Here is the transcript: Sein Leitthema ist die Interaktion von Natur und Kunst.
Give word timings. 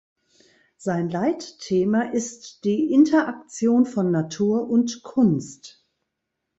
Sein 0.77 1.11
Leitthema 1.11 2.01
ist 2.09 2.63
die 2.63 2.91
Interaktion 2.91 3.85
von 3.85 4.09
Natur 4.09 4.67
und 4.67 5.03
Kunst. 5.03 5.85